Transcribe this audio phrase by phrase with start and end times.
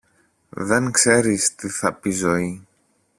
[0.49, 2.67] Δεν ξέρεις τι θα πει ζωή